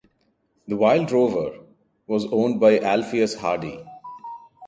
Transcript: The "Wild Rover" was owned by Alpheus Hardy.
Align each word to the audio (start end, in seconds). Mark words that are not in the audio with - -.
The 0.67 0.75
"Wild 0.75 1.11
Rover" 1.11 1.59
was 2.07 2.25
owned 2.33 2.59
by 2.59 2.79
Alpheus 2.79 3.35
Hardy. 3.35 3.85